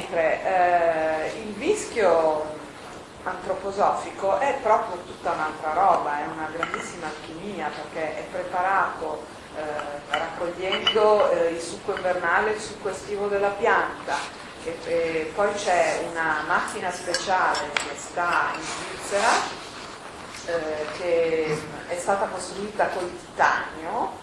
[0.00, 2.56] Mentre eh, il vischio
[3.22, 9.22] antroposofico è proprio tutta un'altra roba, è una grandissima alchimia perché è preparato
[9.56, 9.60] eh,
[10.08, 14.16] raccogliendo eh, il succo invernale, il succo estivo della pianta,
[14.64, 19.28] e, e poi c'è una macchina speciale che sta in Svizzera
[20.46, 24.19] eh, che è stata costruita col titanio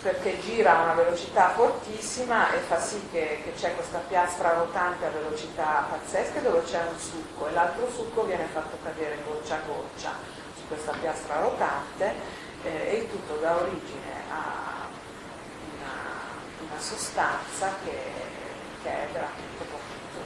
[0.00, 5.06] perché gira a una velocità fortissima e fa sì che, che c'è questa piastra rotante
[5.06, 9.60] a velocità pazzesche dove c'è un succo e l'altro succo viene fatto cadere goccia a
[9.66, 10.12] goccia
[10.54, 12.14] su questa piastra rotante
[12.62, 14.86] eh, e il tutto dà origine a
[15.74, 17.98] una, una sostanza che,
[18.82, 19.82] che, è veramente poco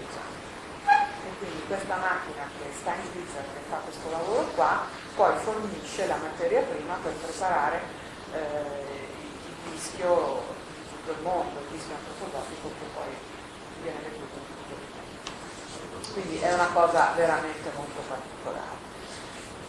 [0.07, 1.01] usata.
[1.25, 4.85] E quindi questa macchina che sta in Svizzera che fa questo lavoro qua
[5.17, 7.81] poi fornisce la materia prima per preparare
[8.35, 8.92] eh,
[9.83, 10.43] rischio
[10.77, 13.11] di tutto il mondo, il rischio antroposofico che poi
[13.83, 16.13] viene venduto in tutto il mondo.
[16.13, 18.81] Quindi è una cosa veramente molto particolare.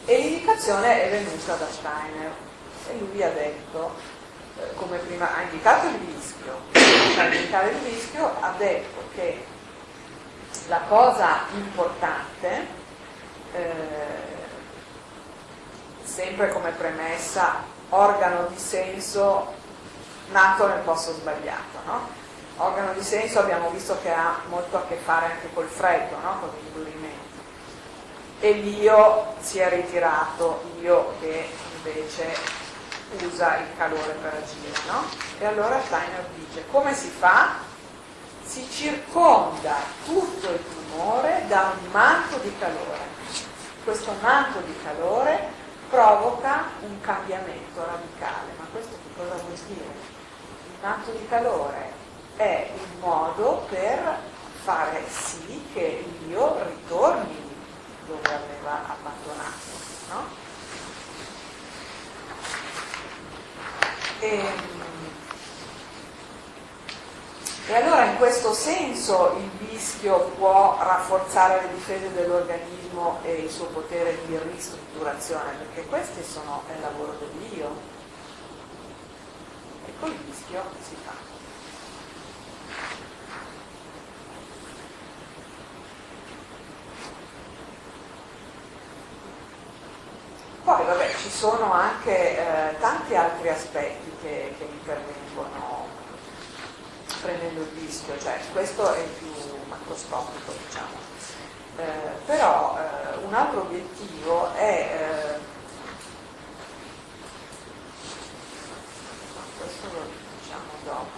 [0.05, 2.31] E l'indicazione è venuta da Steiner
[2.89, 3.95] e lui ha detto,
[4.59, 9.45] eh, come prima ha indicato il rischio, per indicare il rischio ha detto che
[10.67, 12.67] la cosa importante,
[13.53, 14.41] eh,
[16.03, 19.61] sempre come premessa, organo di senso
[20.31, 21.79] nato nel posto sbagliato.
[21.85, 22.21] No?
[22.57, 26.39] Organo di senso abbiamo visto che ha molto a che fare anche col freddo, no?
[26.39, 27.21] con l'indurimento.
[28.39, 32.61] E l'io si è ritirato, io che invece
[33.21, 34.77] usa il calore per agire.
[34.87, 35.03] No?
[35.39, 37.71] E allora Steiner dice come si fa?
[38.43, 43.11] Si circonda tutto il tumore da un manto di calore.
[43.83, 48.51] Questo manto di calore provoca un cambiamento radicale.
[48.57, 50.12] Ma questo che cosa vuol dire?
[50.83, 51.93] Manto di calore
[52.35, 54.19] è il modo per
[54.63, 57.51] fare sì che l'io ritorni
[58.05, 59.71] dove aveva abbandonato.
[60.09, 60.23] No?
[64.19, 64.45] E, ehm,
[67.67, 73.67] e allora in questo senso il vischio può rafforzare le difese dell'organismo e il suo
[73.67, 77.92] potere di ristrutturazione, perché questi sono il lavoro dell'io
[80.53, 81.13] rischio si fa.
[90.63, 95.87] Poi vabbè, ci sono anche eh, tanti altri aspetti che, che, intervengono
[97.21, 99.31] prendendo il rischio, cioè questo è il più
[99.67, 101.11] macroscopico diciamo.
[101.77, 105.51] Eh, però eh, un altro obiettivo è eh,
[109.57, 111.12] questo lo diciamo dopo.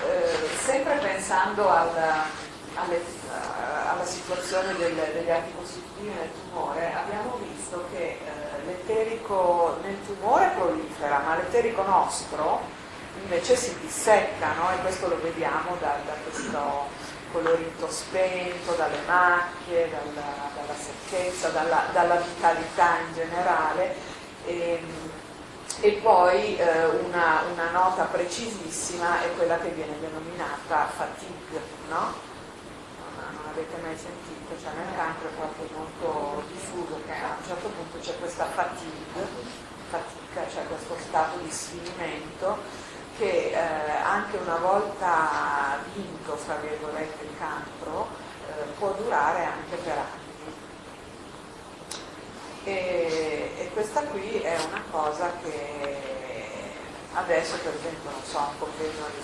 [0.00, 2.24] Eh, sempre pensando alla,
[2.74, 3.00] alle,
[3.88, 10.52] alla situazione del, degli atti costitutivi nel tumore, abbiamo visto che eh, l'eterico nel tumore
[10.54, 12.82] prolifera, ma l'eterico nostro
[13.22, 14.70] invece si dissecca, no?
[14.72, 21.84] e questo lo vediamo da, da questo colorito spento, dalle macchie, dalla, dalla secchezza, dalla,
[21.92, 23.96] dalla vitalità in generale
[24.44, 25.10] e, ehm,
[25.84, 32.00] e poi eh, una, una, nota precisissima è quella che viene denominata fatigue, no?
[32.00, 37.46] Non, non avete mai sentito, cioè nel cancro è proprio molto diffuso che a un
[37.46, 39.28] certo punto c'è questa fatigue,
[39.90, 42.56] fatica, cioè questo stato di sfinimento
[43.18, 48.08] che eh, anche una volta vinto, fra virgolette, il cancro,
[48.48, 50.23] eh, può durare anche per anni.
[52.64, 56.72] E, e, questa qui è una cosa che
[57.12, 59.22] adesso per esempio non so, un convegno di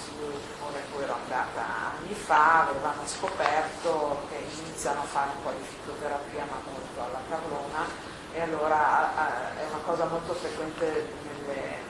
[0.52, 5.50] tumore a cui ero andata anni fa, avevano scoperto che iniziano a fare un po'
[5.56, 7.88] di fitoterapia ma molto alla carlona
[8.32, 11.88] e allora è una cosa molto frequente nelle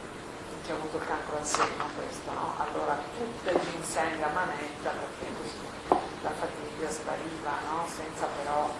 [0.64, 2.54] c'è avuto il cancro al seno questo, no?
[2.58, 7.86] Allora tutto il ginseng a manetta perché così la fatica spariva, no?
[7.88, 8.70] Senza però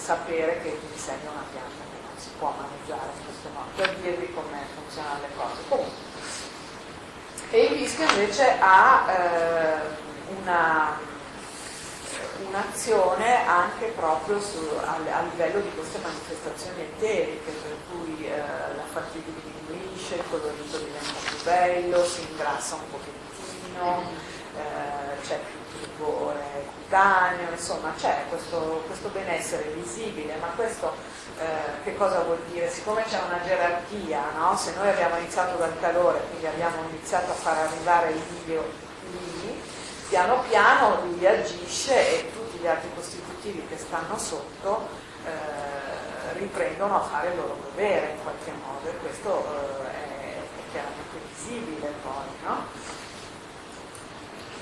[0.00, 3.94] sapere che ginseng è una pianta che non si può maneggiare in questo modo, per
[4.00, 5.60] dirvi come funzionano le cose.
[5.68, 6.08] Comunque.
[7.50, 9.80] E il rischio invece ha eh,
[10.40, 10.98] una,
[12.46, 18.84] un'azione anche proprio su, a, a, livello di queste manifestazioni eteriche, per cui eh, la
[18.92, 19.30] fatica
[19.66, 24.02] diminuisce, il colorito diventa più bello, si ingrassa un pochettino,
[26.90, 30.92] cutaneo, insomma c'è questo, questo benessere visibile, ma questo
[31.38, 32.68] eh, che cosa vuol dire?
[32.68, 34.56] Siccome c'è una gerarchia, no?
[34.56, 38.64] se noi abbiamo iniziato dal calore, quindi abbiamo iniziato a far arrivare il video
[39.12, 39.62] lì,
[40.08, 44.88] piano piano lui agisce e tutti gli altri costitutivi che stanno sotto
[45.24, 50.72] eh, riprendono a fare il loro dovere in qualche modo e questo eh, è, è,
[50.72, 52.26] chiaramente visibile poi.
[52.44, 52.66] No?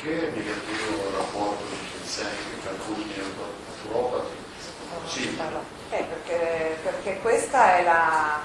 [0.00, 3.22] Che è negativo il rapporto di Ginseng, Calcuni e
[3.82, 4.36] Naturopati?
[5.06, 5.38] Sì.
[5.90, 8.40] Eh, perché, perché, questa è la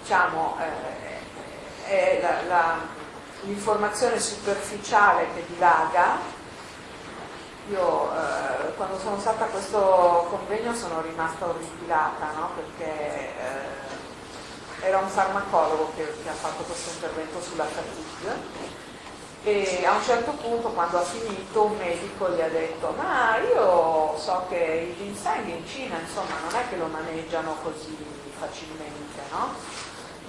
[0.00, 2.78] diciamo eh, è la, la,
[3.42, 6.18] l'informazione superficiale che dilaga.
[7.70, 12.50] Io eh, quando sono stata a questo convegno sono rimasta orripilata, no?
[12.56, 18.83] perché eh, era un farmacologo che, che ha fatto questo intervento sulla fatigue
[19.46, 24.16] e a un certo punto quando ha finito un medico gli ha detto ma io
[24.18, 27.94] so che il ginseng in Cina insomma non è che lo maneggiano così
[28.38, 29.54] facilmente no?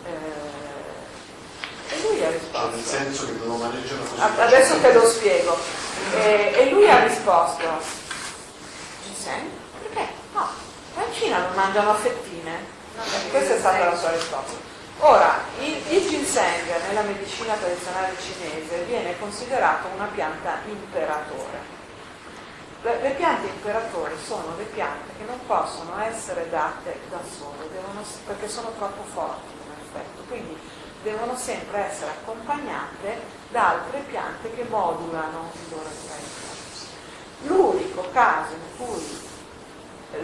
[0.04, 4.92] Eh, e lui ha risposto cioè nel senso che non lo maneggiano così adesso te
[4.92, 5.58] lo spiego
[6.14, 7.64] e, e lui ha risposto
[9.06, 9.48] ginseng?
[9.82, 10.10] perché?
[10.34, 10.50] no,
[10.98, 12.74] in Cina non mangiano fettine
[13.30, 19.20] questa è stata la sua risposta Ora, il, il, ginseng nella medicina tradizionale cinese viene
[19.20, 21.74] considerato una pianta imperatore.
[22.82, 28.02] Le, le piante imperatori sono le piante che non possono essere date da sole, devono,
[28.26, 30.58] perché sono troppo forti in effetto, quindi
[31.04, 36.44] devono sempre essere accompagnate da altre piante che modulano il loro effetto.
[37.42, 39.24] L'unico caso in cui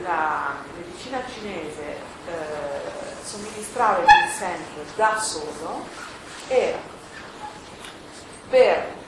[0.02, 5.86] la medicina cinese eh, somministrare il ginseng da solo
[6.48, 6.80] era
[8.50, 9.00] per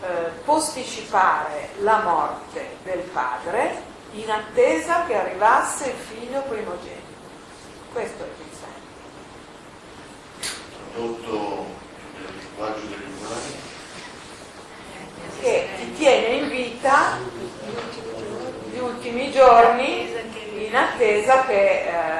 [0.00, 0.06] eh,
[0.44, 7.16] posticipare la morte del padre in attesa che arrivasse il figlio primogenito.
[7.92, 8.72] Questo è il ginseng.
[10.92, 11.66] Tradotto
[12.14, 13.66] nel linguaggio degli umani.
[15.40, 17.18] Che ti tiene in vita
[18.70, 20.14] gli ultimi giorni
[20.66, 22.17] in attesa che eh,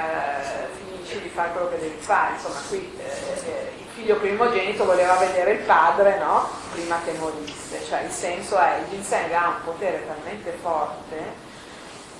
[1.39, 2.35] fare quello che devi fare.
[2.35, 6.49] Insomma, qui eh, eh, il figlio primogenito voleva vedere il padre no?
[6.73, 7.85] prima che morisse.
[7.85, 11.47] Cioè il senso è il ginseng ha un potere talmente forte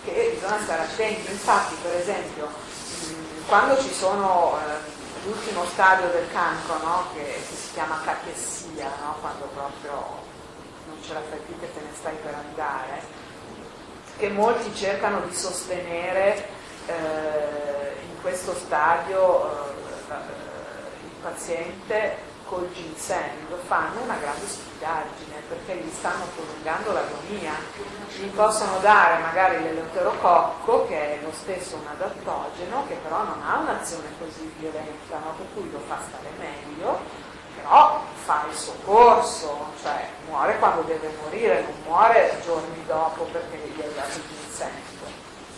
[0.05, 1.31] che bisogna stare attenti.
[1.33, 2.49] Infatti, per esempio,
[3.49, 7.05] quando ci sono eh, l'ultimo stadio del cancro, no?
[7.15, 9.17] che, che, si chiama cachessia, no?
[9.21, 10.27] quando proprio
[10.87, 13.27] non ce la fai più che te ne stai per andare,
[14.17, 16.57] che molti cercano di sostenere
[16.89, 20.15] eh, in questo stadio eh,
[21.05, 27.53] il paziente col ginseng fanno una grande stupidaggine perché gli stanno prolungando l'agonia
[28.17, 33.59] gli possono dare magari l'eleuterococco che è lo stesso un adattogeno che però non ha
[33.59, 35.35] un'azione così violenta no?
[35.37, 36.99] per cui lo fa stare meglio
[37.55, 43.59] però fa il suo corso cioè muore quando deve morire non muore giorni dopo perché
[43.59, 44.73] gli hai dato il ginseng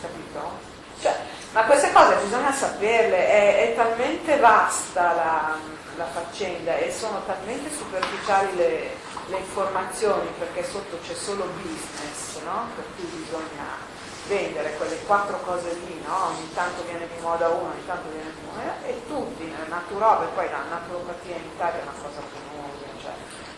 [0.00, 0.69] capito?
[1.00, 1.16] Cioè,
[1.52, 5.56] ma queste cose bisogna saperle, è, è talmente vasta la,
[5.96, 12.68] la, faccenda e sono talmente superficiali le, le, informazioni perché sotto c'è solo business, no?
[12.74, 13.64] per cui bisogna
[14.28, 16.26] vendere quelle quattro cose lì, no?
[16.26, 20.28] ogni tanto viene di moda uno, ogni tanto viene di moda e tutti nel naturopatia,
[20.34, 22.20] poi la naturopatia in Italia è una cosa
[22.52, 22.68] nuova,
[23.00, 23.12] cioè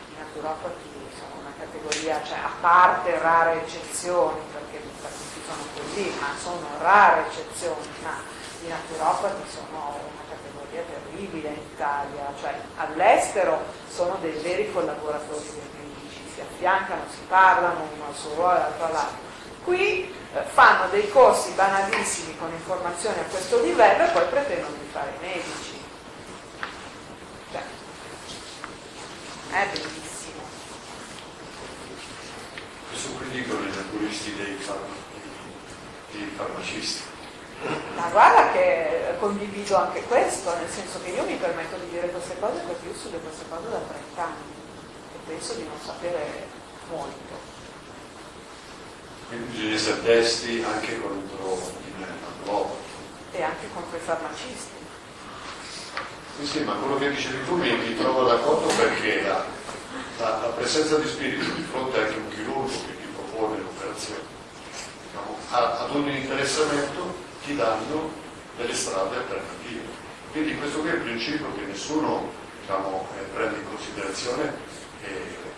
[0.09, 4.41] i naturopati sono una categoria, cioè a parte rare eccezioni,
[5.53, 8.17] sono così, ma sono rare eccezioni, ma
[8.65, 15.85] i naturopati sono una categoria terribile in Italia, cioè all'estero sono dei veri collaboratori dei
[15.85, 19.31] medici, si affiancano, si parlano uno al suo ruolo, l'altro all'altro.
[19.65, 24.89] Qui eh, fanno dei corsi banalissimi con informazioni a questo livello e poi pretendono di
[24.91, 25.81] fare i medici.
[27.53, 27.63] Cioè,
[29.51, 30.41] è bellissimo.
[32.89, 35.03] Questo qui dicono i naturisti dei farmaci
[36.13, 37.03] di farmacisti.
[37.97, 42.35] Ma guarda che condivido anche questo, nel senso che io mi permetto di dire queste
[42.41, 44.51] cose perché io studio queste cose da 30 anni
[45.15, 46.49] e penso di non sapere
[46.91, 47.51] molto.
[49.29, 52.77] Quindi bisogna essere testi anche contro il globo.
[53.31, 54.81] E anche contro i farmacisti.
[56.39, 59.45] Sì, sì, ma quello che dicevi tu mi, mi trovo d'accordo perché la,
[60.19, 64.21] la, la presenza di spirito di fronte anche a un chirurgo che ti propone l'operazione
[65.07, 67.15] diciamo, ad ogni interessamento
[67.45, 68.22] ti danno
[68.57, 70.01] delle strade alternative.
[70.33, 72.31] Quindi questo qui è il principio che nessuno
[72.61, 74.55] diciamo, eh, prende in considerazione
[75.05, 75.11] e,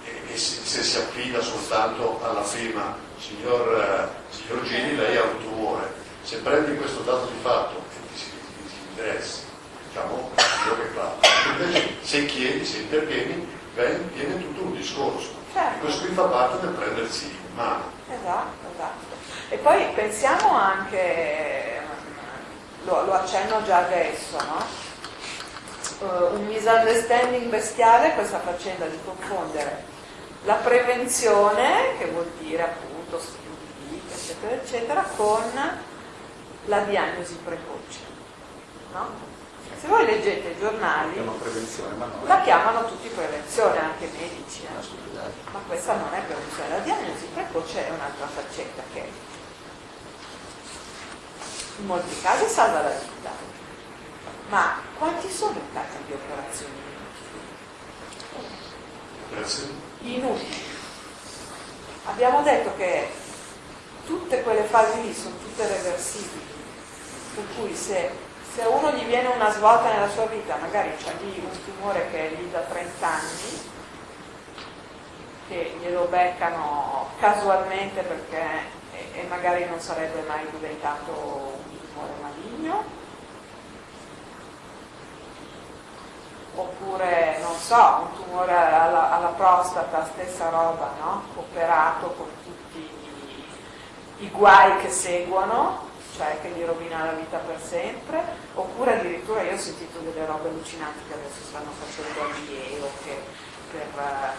[0.04, 5.22] e, e se, se, si affida soltanto alla firma signor, eh, signor Gini lei ha
[5.22, 9.42] un tumore se prendi questo dato di fatto e ti, ti, ti interessa
[9.88, 10.30] diciamo
[10.66, 11.18] io che claro
[11.52, 15.42] invece se chiedi, se intervieni viene tutto un discorso.
[15.52, 15.76] Certo.
[15.76, 17.84] e questo qui fa parte del prendersi in mano.
[18.08, 19.14] Esatto, esatto.
[19.50, 21.73] E poi pensiamo anche
[22.84, 24.82] lo, lo accenno già adesso no?
[26.06, 29.92] uh, un misunderstanding bestiale è questa faccenda di confondere
[30.44, 33.56] la prevenzione, che vuol dire appunto stili
[33.88, 35.42] di vita, eccetera, eccetera, con
[36.66, 38.00] la diagnosi precoce.
[38.92, 39.32] No?
[39.80, 41.14] Se voi leggete i giornali,
[42.26, 44.64] la chiamano tutti prevenzione, anche medici.
[44.64, 45.50] Eh?
[45.50, 49.10] Ma questa non è prevenzione, la diagnosi precoce è un'altra faccenda che
[51.78, 53.30] in molti casi salva la vita,
[54.48, 56.72] ma quanti sono i casi di operazioni
[59.32, 60.14] inutili?
[60.14, 60.72] Inutili.
[62.04, 63.08] Abbiamo detto che
[64.06, 66.44] tutte quelle fasi lì sono tutte reversibili,
[67.34, 68.10] per cui se,
[68.54, 72.08] se a uno gli viene una svolta nella sua vita, magari c'è lì un tumore
[72.10, 73.72] che è lì da 30 anni,
[75.48, 81.63] che glielo beccano casualmente perché e, e magari non sarebbe mai diventato
[82.64, 82.84] maligno,
[86.54, 91.22] oppure non so, un tumore alla, alla prostata, stessa roba, no?
[91.36, 97.60] operato con tutti i, i guai che seguono, cioè che gli rovina la vita per
[97.60, 98.22] sempre,
[98.54, 103.20] oppure addirittura io ho sentito delle robe allucinanti che adesso stanno facendo a Lieo, che
[103.72, 104.32] per,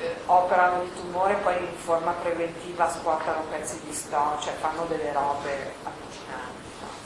[0.00, 4.84] eh, operano di tumore e poi in forma preventiva squattano pezzi di stomaco, cioè fanno
[4.86, 6.57] delle robe allucinanti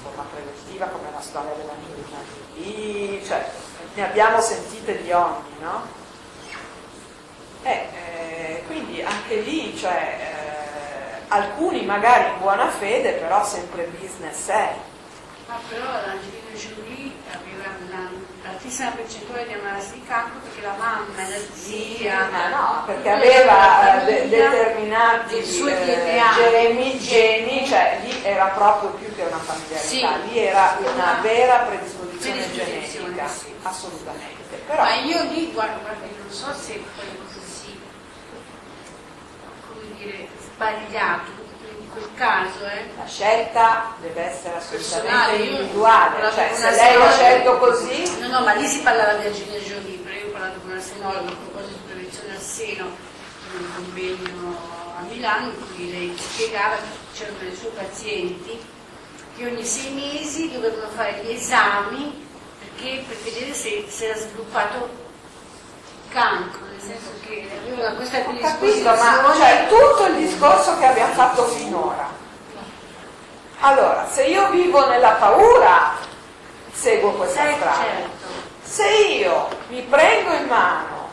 [0.02, 2.18] forma preventiva come la storia dell'Angelina
[2.54, 3.48] lì, cioè
[3.94, 6.00] ne abbiamo sentite di ogni, no?
[7.62, 14.48] Eh, eh, quindi anche lì, cioè, eh, alcuni magari in buona fede, però sempre business
[14.48, 14.74] è.
[15.46, 17.70] Ma però l'Angelina Jolie aveva
[18.42, 22.28] un'altissima percentuale di ammalarsi di cancro perché la mamma e la zia...
[22.30, 29.28] Ma no, perché aveva de- determinati eh, geremi, geni, cioè lì era proprio più che
[29.28, 30.30] una familiarità, sì.
[30.30, 33.54] lì era una vera predisposizione, predisposizione genetica, sì.
[33.62, 34.56] assolutamente.
[34.66, 36.80] Però, Ma io lì, guarda, guarda, non so se è
[37.32, 37.80] così,
[39.66, 41.30] come dire, sbagliato,
[41.92, 42.64] quel caso.
[42.64, 42.90] Eh.
[42.96, 48.18] La scelta deve essere assolutamente individuale, cioè se lei l'ha scelto così...
[48.20, 50.80] No, no, ma lì si parlava di Angelina Jolie, però io ho parlato con una
[50.80, 53.10] senologa a proposito di prevenzione al seno
[53.52, 58.80] in un convegno a Milano in cui lei spiegava che c'erano dei suoi pazienti
[59.36, 62.26] che ogni sei mesi dovevano fare gli esami
[62.58, 65.00] perché, per vedere se, se era sviluppato
[66.10, 68.96] cancro, nel senso che aveva questa predisposizione.
[68.96, 72.20] ma cioè, tutto il discorso che abbiamo fatto finora.
[73.60, 75.94] Allora, se io vivo nella paura,
[76.72, 77.82] seguo questa eh, strada.
[77.82, 78.26] Certo.
[78.62, 81.10] Se io mi prendo in mano,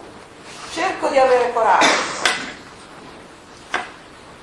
[0.74, 1.88] cerco di avere coraggio,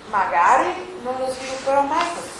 [0.09, 2.36] magari non lo svilupperò mai questo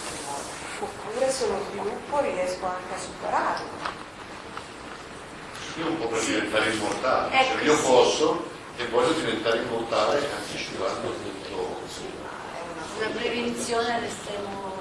[0.79, 4.05] oppure se lo sviluppo riesco anche a superarlo
[5.79, 8.45] io un po' per diventare immortale, cioè ecco, io posso
[8.79, 11.81] e voglio diventare immortale anticipando tutto.
[12.99, 14.75] La prevenzione all'estremo.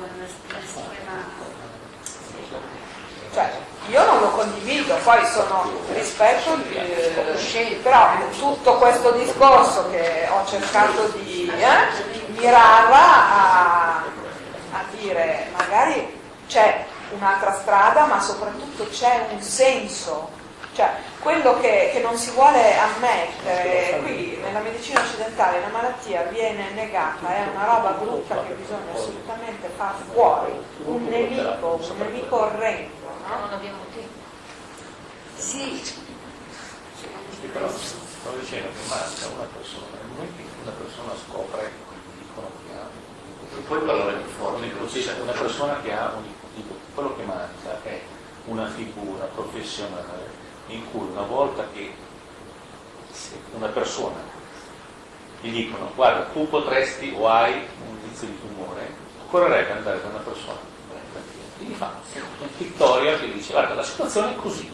[3.33, 3.51] Cioè,
[3.89, 11.07] io non lo condivido, poi sono rispetto, eh, però tutto questo discorso che ho cercato
[11.17, 14.03] di eh, mirava a,
[14.71, 20.43] a dire magari c'è un'altra strada, ma soprattutto c'è un senso
[20.75, 26.71] cioè, quello che, che, non si vuole ammettere, qui nella medicina occidentale la malattia viene
[26.71, 30.51] negata, è una roba brutta che bisogna assolutamente far fuori,
[30.83, 32.91] un nemico, un nemico orrendo.
[33.25, 33.39] No?
[33.39, 34.19] Non abbiamo tempo.
[35.37, 35.81] Sì.
[35.81, 41.71] sì però stavo dicendo che manca una persona, nel momento in cui una persona scopre,
[43.61, 44.71] puoi parlare più forte,
[45.21, 46.23] una persona che ha un
[46.95, 48.01] quello che manca è
[48.45, 51.93] una figura professionale in cui una volta che
[53.53, 54.33] una persona
[55.41, 58.89] gli dicono guarda tu potresti o hai un indizio di tumore,
[59.25, 60.73] occorrerebbe andare da una persona
[61.59, 61.93] gli fa
[62.39, 64.71] un pictorial che dice guarda la situazione è così,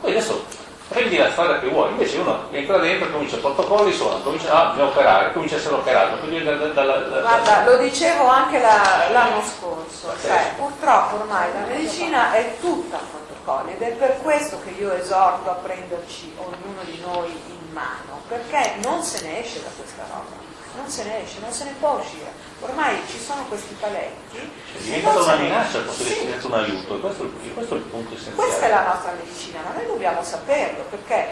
[0.00, 0.44] poi adesso
[0.88, 4.72] prendi la strada che vuoi, invece uno entra dentro, comincia a protocolli, sono, comincia a
[4.72, 6.26] ah, operare, comincia a essere operato.
[6.26, 12.32] Da, da, da, Guarda, lo dicevo anche la, l'anno scorso, cioè, purtroppo ormai la medicina
[12.32, 17.30] è tutta protocolli ed è per questo che io esorto a prenderci ognuno di noi
[17.30, 20.47] in mano, perché non se ne esce da questa roba,
[20.78, 22.30] non se ne esce, non se ne può uscire.
[22.60, 24.38] Ormai ci sono questi paletti.
[24.74, 26.12] È diventata una minaccia, posso sì.
[26.12, 28.36] essere un aiuto, questo, questo, è il punto essenziale.
[28.36, 31.26] Questa è la nostra medicina, ma noi dobbiamo saperlo, perché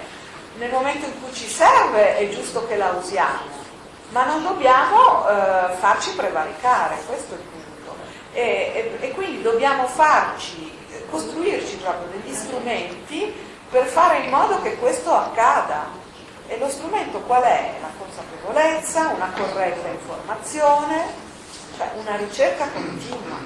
[0.59, 3.65] nel momento in cui ci serve è giusto che la usiamo,
[4.11, 7.97] ma non dobbiamo eh, farci prevaricare, questo è il punto.
[8.33, 10.73] E, e, e quindi dobbiamo farci,
[11.11, 13.33] costruirci proprio degli strumenti
[13.71, 16.05] per fare in modo che questo accada.
[16.49, 17.75] E lo strumento qual è?
[17.81, 21.05] La consapevolezza, una corretta informazione,
[21.77, 23.39] cioè una ricerca continua.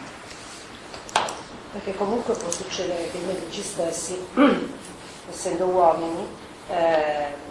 [1.72, 4.26] Perché comunque può succedere che i medici stessi,
[5.30, 6.26] essendo uomini,
[6.68, 7.48] eh,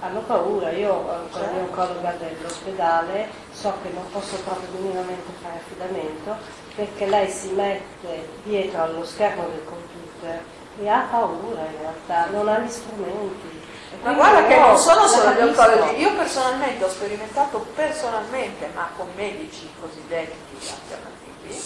[0.00, 5.32] hanno paura, io eh, con la mia oncologa dell'ospedale so che non posso proprio minimamente
[5.42, 6.36] fare affidamento
[6.76, 10.40] perché lei si mette dietro allo schermo del computer
[10.80, 13.57] e ha paura in realtà, non ha gli strumenti.
[14.02, 19.08] Ma guarda che non sono solo gli oncologi, io personalmente ho sperimentato personalmente, ma con
[19.16, 21.60] medici cosiddetti alternativi,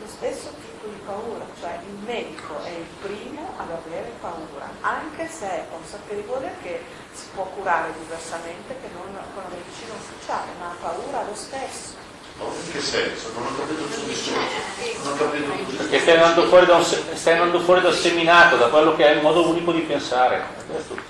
[0.00, 5.28] lo stesso tipo di paura, cioè il medico è il primo ad avere paura, anche
[5.28, 6.82] se è consapevole che
[7.12, 11.96] si può curare diversamente che non con la medicina ufficiale, ma ha paura lo stesso.
[12.38, 13.32] in che senso?
[13.34, 15.02] Non ho capito il suo discorso.
[15.02, 18.56] Non ho capito il Perché stai andando, fuori da un, stai andando fuori dal seminato,
[18.56, 20.44] da quello che è il modo unico di pensare.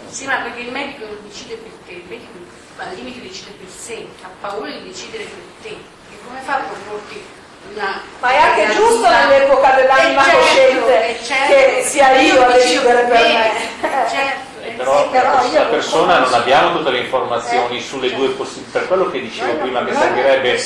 [0.08, 2.30] Sì, ma perché il medico non decide per te, il medico
[2.76, 5.68] al limite decide per sé, ha paura di decidere per te.
[5.70, 7.20] E come fa a proporti
[7.74, 13.02] una, ma è anche giusto nell'epoca dell'anima certo, cosciente certo, che sia io a decidere
[13.02, 13.50] per me.
[14.08, 14.47] Certo
[14.78, 18.88] però, sì, però questa persona non abbiamo tutte le informazioni eh, sulle due possibilità, per
[18.88, 20.62] quello che dicevo no, prima che servirebbe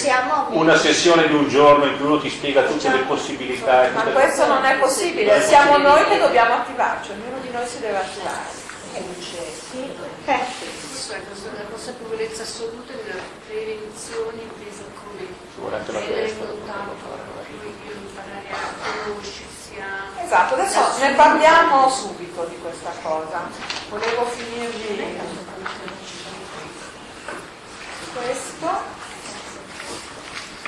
[0.50, 3.88] una sessione di un giorno in cui uno ti spiega tutte le possibilità.
[3.94, 7.96] Ma questo non è possibile, siamo noi che dobbiamo attivarci, ognuno di noi si deve
[7.96, 8.60] attivare.
[10.26, 10.38] Eh.
[11.12, 15.28] La consapevolezza assoluta della prevenzione intesa come
[15.86, 16.94] rendere lontano,
[18.00, 19.52] imparare a conoscersi
[20.24, 23.46] Esatto, adesso ne parliamo subito di questa cosa.
[23.90, 25.20] Volevo finirvi
[28.14, 28.66] questo.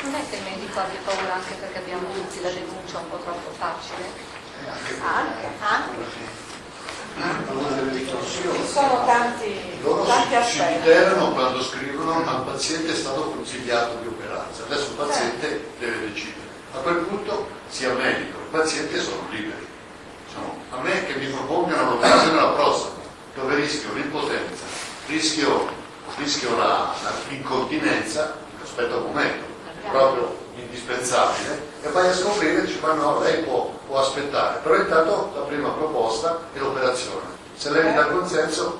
[0.03, 3.17] Non è che il medico abbia paura anche perché abbiamo tutti la denuncia un po'
[3.17, 4.05] troppo facile?
[5.01, 5.49] Anche.
[5.61, 6.44] Anche.
[8.67, 13.99] Sono tanti, Loro tanti si, si liberano quando scrivono ma il paziente è stato consigliato
[14.01, 15.67] di operarsi, adesso il paziente certo.
[15.79, 16.47] deve decidere.
[16.73, 19.67] A quel punto sia medico che paziente sono liberi.
[20.27, 23.01] Diciamo, a me che mi propongano l'operazione alla prostata,
[23.35, 24.65] dove rischio l'impotenza,
[25.07, 25.69] rischio,
[26.17, 26.57] rischio
[27.29, 29.45] l'incontinenza, aspetta un momento,
[29.89, 35.33] proprio indispensabile, e vai a scoprire, ci fanno, no, lei può, può aspettare, però intanto
[35.35, 37.27] la prima proposta è l'operazione.
[37.57, 38.79] Se lei mi dà consenso,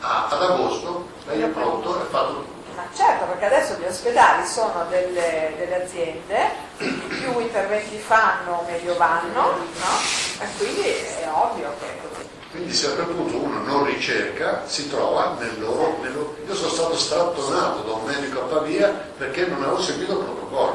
[0.00, 2.50] ah, ad agosto lei è pronto, è fatto tutto.
[2.74, 9.42] Ma certo, perché adesso gli ospedali sono delle, delle aziende, più interventi fanno meglio vanno,
[9.42, 9.98] no?
[10.40, 12.28] E quindi è ovvio che è così.
[12.50, 16.36] Quindi se a quel punto uno non ricerca, si trova nel loro, nel loro...
[16.46, 20.71] Io sono stato strattonato da un medico a Pavia perché non avevo seguito il protocollo,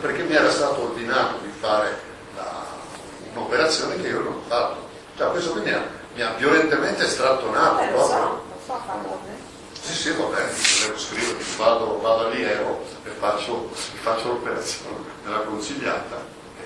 [0.00, 2.00] perché mi era stato ordinato di fare
[2.34, 2.64] la...
[3.34, 4.88] un'operazione che io non ho fatto.
[5.16, 5.84] Cioè, questo quindi mi ha,
[6.14, 7.80] mi ha violentemente strattonato.
[7.82, 8.48] Eh, lo so,
[9.82, 10.52] sì, sì, va bene,
[10.84, 13.70] devo scrivere, vado, vado all'Iero e faccio,
[14.02, 16.16] faccio l'operazione della consigliata.
[16.58, 16.64] E,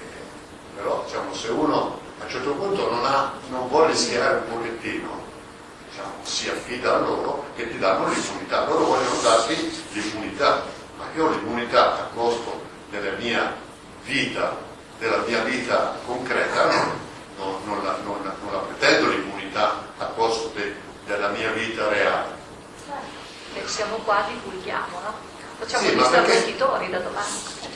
[0.77, 5.23] però diciamo, se uno a un certo punto non, ha, non vuole rischiare un pochettino,
[5.89, 8.67] diciamo, si affida a loro che ti danno l'immunità.
[8.67, 10.63] Loro vogliono darti l'immunità,
[10.99, 13.55] ma io ho l'immunità a costo della mia
[14.05, 14.57] vita,
[14.99, 16.67] della mia vita concreta,
[17.37, 20.75] non, non, la, non, non la, pretendo l'immunità a costo de,
[21.07, 22.43] della mia vita reale.
[23.55, 25.15] E siamo qua, divulghiamo, no?
[25.59, 27.27] Facciamo sì, gli stravolgitori da domani.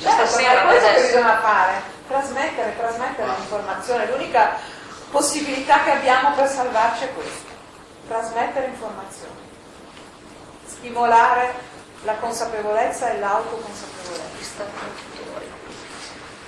[0.00, 4.10] Certo, Stasera, è questo che bisogna fare, trasmettere, trasmettere l'informazione.
[4.10, 4.56] L'unica
[5.10, 7.52] possibilità che abbiamo per salvarci è questa,
[8.08, 9.36] trasmettere informazioni,
[10.66, 11.54] stimolare
[12.04, 15.17] la consapevolezza e l'autoconsapevolezza.